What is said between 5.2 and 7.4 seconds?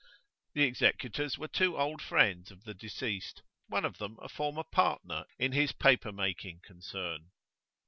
in his paper making concern.